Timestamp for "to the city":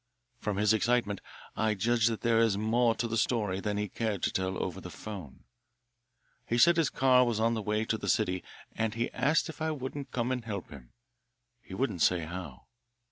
7.85-8.43